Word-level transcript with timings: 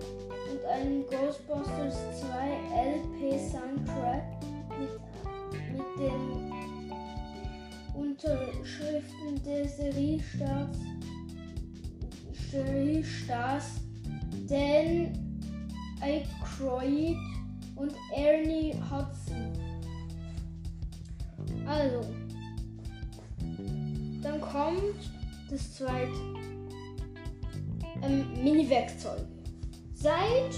und 0.75 0.81
ein 0.81 1.03
Ghostbusters 1.09 2.19
2 2.21 2.27
LP 2.75 3.39
Soundtrack 3.39 4.25
mit, 4.79 4.99
mit 5.73 5.89
den 5.99 6.51
Unterschriften 7.93 9.43
der 9.45 9.67
Seriestars 9.67 10.77
Stars 13.03 13.65
Dan 14.47 15.13
Aykroyd 16.01 17.17
und 17.75 17.93
Ernie 18.15 18.73
Hudson. 18.89 19.51
Also, 21.65 22.01
dann 24.21 24.41
kommt 24.41 25.11
das 25.49 25.75
zweite 25.75 26.11
ähm, 28.01 28.25
Mini-Werkzeug. 28.43 29.34
Seit 29.95 30.53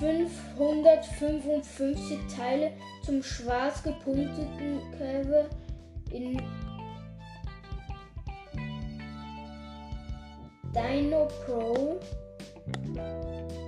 5555 0.00 2.18
Teile 2.36 2.72
zum 3.04 3.22
schwarz 3.22 3.82
gepunkteten 3.82 4.80
Curve 4.96 5.50
in 6.12 6.40
Dino 10.72 11.26
Pro, 11.44 11.98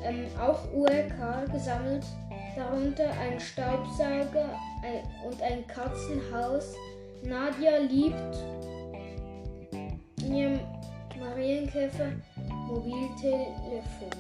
ähm, 0.04 0.26
auch 0.38 0.72
URK 0.72 1.50
gesammelt, 1.52 2.06
darunter 2.54 3.10
ein 3.18 3.40
Staubsauger 3.40 4.50
ein, 4.82 5.02
und 5.26 5.42
ein 5.42 5.66
Katzenhaus. 5.66 6.76
Nadia 7.22 7.78
liebt 7.78 8.38
ihrem 10.22 10.60
Marienkäfer 11.18 12.12
Mobiltelefon. 12.68 14.10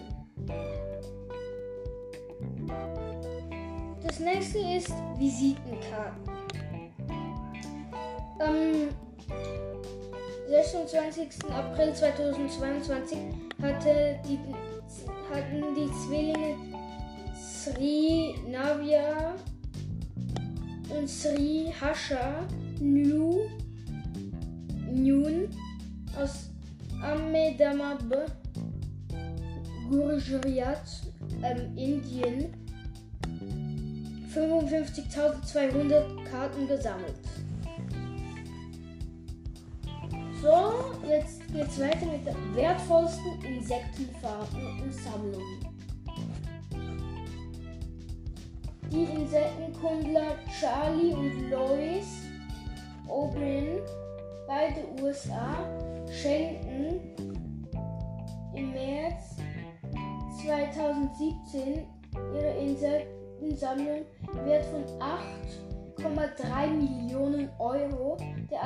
Das 4.02 4.18
nächste 4.18 4.58
ist 4.58 4.92
Visitenkarten. 5.18 6.30
Am 8.38 8.88
26. 10.48 11.28
April 11.52 11.94
2022 11.94 13.18
hatte 13.62 14.18
die, 14.28 14.38
hatten 15.32 15.74
die 15.74 15.90
Zwillinge 16.04 16.56
Sri 17.34 18.34
Navya 18.50 19.34
und 20.88 21.08
Sri 21.08 21.72
Hasha 21.80 22.46
New 22.80 23.42
Nun 24.90 25.48
aus 26.20 26.50
Ahmedabad, 27.02 28.02
Gujarat, 29.88 31.02
ähm, 31.42 31.76
Indien 31.76 32.59
55.200 34.34 36.24
Karten 36.24 36.68
gesammelt. 36.68 37.14
So, 40.40 40.94
jetzt 41.06 41.40
geht's 41.52 41.78
weiter 41.80 42.06
mit 42.06 42.24
der 42.24 42.34
wertvollsten 42.54 43.44
Insektenfarben 43.44 44.80
und 44.82 44.94
Sammlungen. 44.94 45.66
Die 48.90 49.04
Insektenkundler 49.04 50.36
Charlie 50.58 51.12
und 51.12 51.50
Lois 51.50 52.06
O'Brien, 53.08 53.80
beide 54.46 54.84
USA, 55.02 55.68
schenken 56.10 57.00
im 58.54 58.72
März 58.72 59.36
2017 60.42 61.86
ihre 62.34 62.56
Insektensammlung 62.58 64.06
wert 64.44 64.66
von 64.66 64.84
8,3 65.98 66.68
Millionen 66.68 67.48
Euro 67.58 68.16
der 68.50 68.60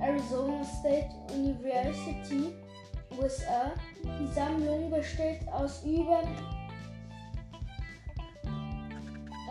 Arizona 0.00 0.64
State 0.64 1.10
University 1.32 2.54
USA. 3.18 3.72
Die 4.04 4.28
Sammlung 4.32 4.88
besteht 4.90 5.40
aus 5.52 5.82
über 5.84 6.22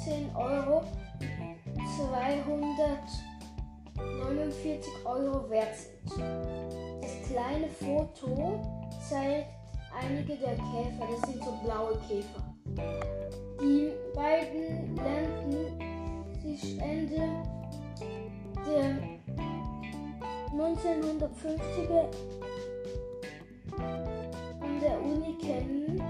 4015 0.00 0.34
Euro 0.34 0.82
249 1.96 4.90
Euro 5.04 5.50
wert 5.50 5.76
sind. 5.76 6.10
Das 7.02 7.20
kleine 7.28 7.68
Foto 7.68 8.60
zeigt 9.08 9.48
einige 10.00 10.36
der 10.36 10.54
Käfer, 10.54 11.06
das 11.10 11.20
sind 11.30 11.44
so 11.44 11.52
blaue 11.64 11.98
Käfer. 12.08 12.42
Die 13.60 13.92
beiden 14.14 14.96
lernten 14.96 15.78
sich 16.40 16.80
Ende 16.80 17.20
der 18.66 18.98
1950er 20.56 22.08
an 24.60 24.80
der 24.80 25.02
Uni 25.02 25.36
kennen 25.38 26.00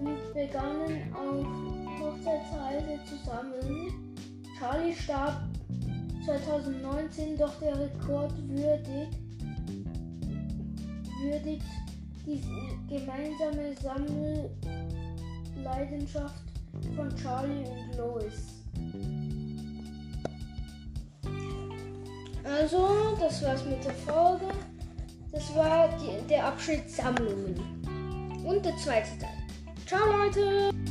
und 0.00 0.34
begannen 0.34 1.14
auf 1.14 1.73
Hochzeitsreise 2.14 2.98
zusammen. 3.04 4.14
Charlie 4.58 4.94
starb 4.94 5.42
2019, 6.24 7.36
doch 7.36 7.52
der 7.60 7.78
Rekord 7.78 8.32
würdigt, 8.48 9.18
würdigt 11.20 11.66
die 12.26 12.40
gemeinsame 12.88 13.74
Sammelleidenschaft 13.82 16.42
von 16.96 17.14
Charlie 17.16 17.64
und 17.64 17.96
Lois. 17.98 18.54
Also, 22.44 23.16
das 23.18 23.42
war's 23.42 23.64
mit 23.64 23.84
der 23.84 23.94
Folge. 23.94 24.46
Das 25.32 25.52
war 25.54 25.88
die, 25.98 26.24
der 26.28 26.46
Abschnitt 26.46 26.88
Sammlungen. 26.88 27.56
Und 28.44 28.64
der 28.64 28.76
zweite 28.76 29.18
Teil. 29.18 29.30
Ciao 29.86 30.06
Leute! 30.06 30.83